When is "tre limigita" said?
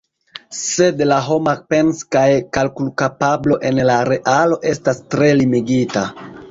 5.15-6.09